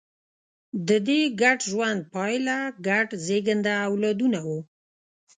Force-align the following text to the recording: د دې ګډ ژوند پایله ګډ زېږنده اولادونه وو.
د 0.87 0.89
دې 1.07 1.19
ګډ 1.41 1.59
ژوند 1.71 1.99
پایله 2.13 2.57
ګډ 2.87 3.07
زېږنده 3.25 3.73
اولادونه 3.87 4.39
وو. 4.47 4.59